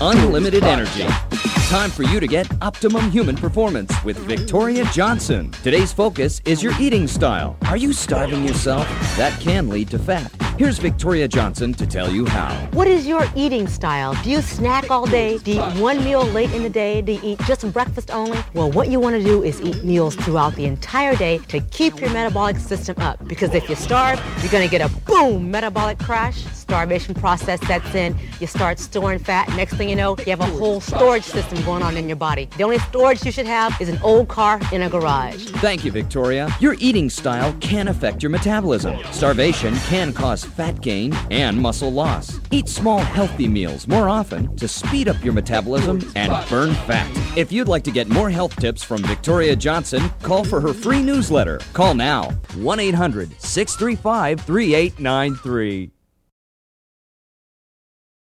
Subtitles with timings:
[0.00, 1.06] unlimited energy.
[1.68, 5.50] Time for you to get optimum human performance with Victoria Johnson.
[5.62, 7.56] Today's focus is your eating style.
[7.62, 8.86] Are you starving yourself?
[9.16, 10.30] That can lead to fat.
[10.56, 12.54] Here's Victoria Johnson to tell you how.
[12.74, 14.14] What is your eating style?
[14.22, 15.38] Do you snack all day?
[15.38, 17.02] Do you eat one meal late in the day?
[17.02, 18.38] Do you eat just breakfast only?
[18.52, 21.98] Well, what you want to do is eat meals throughout the entire day to keep
[22.00, 23.26] your metabolic system up.
[23.26, 26.44] Because if you starve, you're going to get a boom metabolic crash.
[26.64, 28.16] Starvation process sets in.
[28.40, 29.46] You start storing fat.
[29.50, 32.48] Next thing you know, you have a whole storage system going on in your body.
[32.56, 35.44] The only storage you should have is an old car in a garage.
[35.60, 36.48] Thank you, Victoria.
[36.60, 38.96] Your eating style can affect your metabolism.
[39.10, 42.40] Starvation can cause fat gain and muscle loss.
[42.50, 47.06] Eat small, healthy meals more often to speed up your metabolism and burn fat.
[47.36, 51.02] If you'd like to get more health tips from Victoria Johnson, call for her free
[51.02, 51.58] newsletter.
[51.74, 55.93] Call now 1 800 635 3893.